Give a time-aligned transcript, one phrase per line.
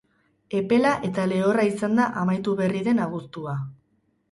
[0.59, 3.57] Epela eta lehorra izan da amaitu berri den abuztua.